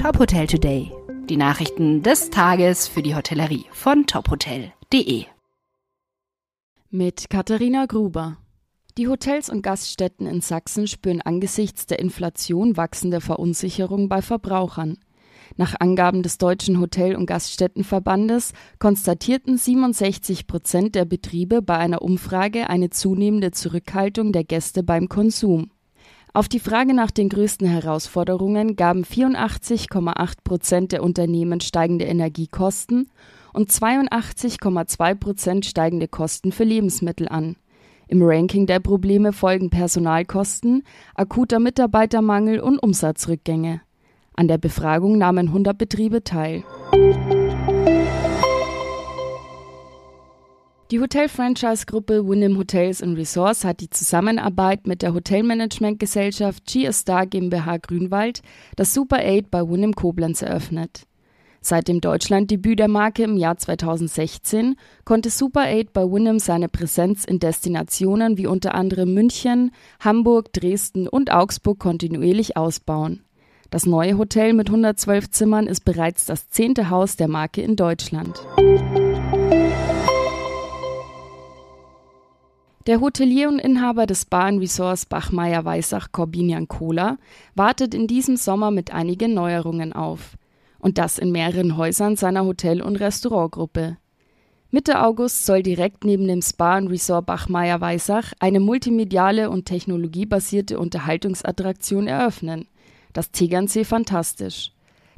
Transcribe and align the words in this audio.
Top 0.00 0.18
Hotel 0.18 0.46
Today. 0.46 0.90
Die 1.28 1.36
Nachrichten 1.36 2.02
des 2.02 2.30
Tages 2.30 2.88
für 2.88 3.02
die 3.02 3.14
Hotellerie 3.14 3.66
von 3.70 4.06
tophotel.de. 4.06 5.26
Mit 6.88 7.28
Katharina 7.28 7.84
Gruber. 7.84 8.38
Die 8.96 9.08
Hotels 9.08 9.50
und 9.50 9.60
Gaststätten 9.60 10.26
in 10.26 10.40
Sachsen 10.40 10.86
spüren 10.86 11.20
angesichts 11.20 11.84
der 11.84 11.98
Inflation 11.98 12.78
wachsende 12.78 13.20
Verunsicherung 13.20 14.08
bei 14.08 14.22
Verbrauchern. 14.22 14.96
Nach 15.58 15.74
Angaben 15.78 16.22
des 16.22 16.38
Deutschen 16.38 16.80
Hotel- 16.80 17.14
und 17.14 17.26
Gaststättenverbandes 17.26 18.54
konstatierten 18.78 19.58
67 19.58 20.46
Prozent 20.46 20.94
der 20.94 21.04
Betriebe 21.04 21.60
bei 21.60 21.76
einer 21.76 22.00
Umfrage 22.00 22.70
eine 22.70 22.88
zunehmende 22.88 23.50
Zurückhaltung 23.50 24.32
der 24.32 24.44
Gäste 24.44 24.82
beim 24.82 25.10
Konsum. 25.10 25.70
Auf 26.32 26.48
die 26.48 26.60
Frage 26.60 26.94
nach 26.94 27.10
den 27.10 27.28
größten 27.28 27.66
Herausforderungen 27.66 28.76
gaben 28.76 29.02
84,8 29.02 30.34
Prozent 30.44 30.92
der 30.92 31.02
Unternehmen 31.02 31.60
steigende 31.60 32.04
Energiekosten 32.04 33.10
und 33.52 33.70
82,2 33.70 35.14
Prozent 35.16 35.66
steigende 35.66 36.06
Kosten 36.06 36.52
für 36.52 36.62
Lebensmittel 36.62 37.28
an. 37.28 37.56
Im 38.06 38.22
Ranking 38.22 38.66
der 38.66 38.78
Probleme 38.78 39.32
folgen 39.32 39.70
Personalkosten, 39.70 40.84
akuter 41.14 41.58
Mitarbeitermangel 41.58 42.60
und 42.60 42.78
Umsatzrückgänge. 42.78 43.80
An 44.34 44.46
der 44.46 44.58
Befragung 44.58 45.18
nahmen 45.18 45.48
100 45.48 45.76
Betriebe 45.76 46.22
teil. 46.22 46.62
Die 50.90 50.98
Hotel-Franchise-Gruppe 50.98 52.26
Wyndham 52.26 52.58
Hotels 52.58 53.00
Resorts 53.00 53.64
hat 53.64 53.78
die 53.78 53.90
Zusammenarbeit 53.90 54.88
mit 54.88 55.02
der 55.02 55.14
Hotelmanagementgesellschaft 55.14 56.66
GStar 56.66 57.26
GmbH 57.26 57.76
Grünwald 57.76 58.42
das 58.74 58.92
Super 58.92 59.18
8 59.18 59.52
bei 59.52 59.62
Wyndham 59.62 59.94
Koblenz 59.94 60.42
eröffnet. 60.42 61.06
Seit 61.60 61.86
dem 61.86 62.00
Deutschlanddebüt 62.00 62.80
der 62.80 62.88
Marke 62.88 63.22
im 63.22 63.36
Jahr 63.36 63.56
2016 63.56 64.74
konnte 65.04 65.30
Super 65.30 65.66
8 65.68 65.92
bei 65.92 66.02
Wyndham 66.10 66.40
seine 66.40 66.68
Präsenz 66.68 67.24
in 67.24 67.38
Destinationen 67.38 68.36
wie 68.36 68.48
unter 68.48 68.74
anderem 68.74 69.14
München, 69.14 69.70
Hamburg, 70.00 70.52
Dresden 70.52 71.06
und 71.06 71.30
Augsburg 71.30 71.78
kontinuierlich 71.78 72.56
ausbauen. 72.56 73.22
Das 73.70 73.86
neue 73.86 74.18
Hotel 74.18 74.54
mit 74.54 74.70
112 74.70 75.30
Zimmern 75.30 75.68
ist 75.68 75.84
bereits 75.84 76.24
das 76.24 76.50
zehnte 76.50 76.90
Haus 76.90 77.14
der 77.14 77.28
Marke 77.28 77.62
in 77.62 77.76
Deutschland. 77.76 78.44
Der 82.90 83.00
Hotelier 83.00 83.48
und 83.48 83.60
Inhaber 83.60 84.04
des 84.04 84.24
Bar 84.24 84.50
Resorts 84.50 85.06
Bachmeier-Weissach 85.06 86.10
Corbinian 86.10 86.66
Kohler 86.66 87.18
wartet 87.54 87.94
in 87.94 88.08
diesem 88.08 88.36
Sommer 88.36 88.72
mit 88.72 88.92
einigen 88.92 89.32
Neuerungen 89.32 89.92
auf. 89.92 90.36
Und 90.80 90.98
das 90.98 91.16
in 91.16 91.30
mehreren 91.30 91.76
Häusern 91.76 92.16
seiner 92.16 92.44
Hotel- 92.44 92.82
und 92.82 92.96
Restaurantgruppe. 92.96 93.96
Mitte 94.72 95.04
August 95.04 95.46
soll 95.46 95.62
direkt 95.62 96.04
neben 96.04 96.26
dem 96.26 96.42
Spa 96.42 96.78
Resort 96.78 97.26
Bachmeier-Weissach 97.26 98.32
eine 98.40 98.58
multimediale 98.58 99.50
und 99.50 99.66
technologiebasierte 99.66 100.76
Unterhaltungsattraktion 100.76 102.08
eröffnen. 102.08 102.66
Das 103.12 103.30
Tegernsee 103.30 103.84
Fantastisch. 103.84 104.72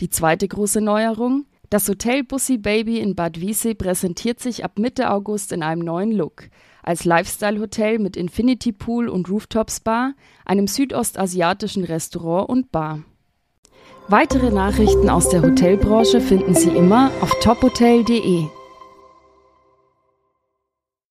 Die 0.00 0.08
zweite 0.08 0.48
große 0.48 0.80
Neuerung? 0.80 1.44
Das 1.70 1.86
Hotel 1.86 2.24
Bussi 2.24 2.56
Baby 2.56 2.98
in 2.98 3.14
Bad 3.14 3.40
Wiessee 3.40 3.74
präsentiert 3.74 4.40
sich 4.40 4.64
ab 4.64 4.78
Mitte 4.78 5.10
August 5.10 5.52
in 5.52 5.62
einem 5.62 5.82
neuen 5.82 6.12
Look 6.12 6.48
als 6.82 7.04
Lifestyle-Hotel 7.04 7.98
mit 7.98 8.16
Infinity 8.16 8.72
Pool 8.72 9.10
und 9.10 9.28
Rooftop 9.28 9.70
Spa, 9.70 10.14
einem 10.46 10.66
südostasiatischen 10.66 11.84
Restaurant 11.84 12.48
und 12.48 12.72
Bar. 12.72 13.00
Weitere 14.08 14.50
Nachrichten 14.50 15.10
aus 15.10 15.28
der 15.28 15.42
Hotelbranche 15.42 16.22
finden 16.22 16.54
Sie 16.54 16.70
immer 16.70 17.10
auf 17.20 17.38
tophotel.de. 17.40 18.46